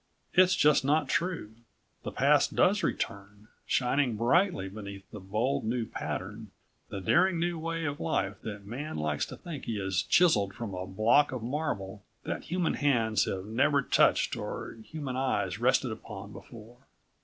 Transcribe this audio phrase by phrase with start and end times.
[0.33, 1.53] It's just not true.
[2.01, 6.49] The past does return, shining brightly beneath the bold new pattern,
[6.89, 10.73] the daring new way of life that Man likes to think he has chiseled from
[10.73, 16.31] a block of marble that human hands have never touched or human eyes rested upon
[16.33, 16.79] before.